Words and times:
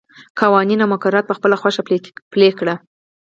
قوانین 0.39 0.79
او 0.83 0.91
مقررات 0.93 1.25
په 1.27 1.35
خپله 1.37 1.55
خوښه 1.61 1.81
پلي 2.33 2.49
کړي. 2.59 2.75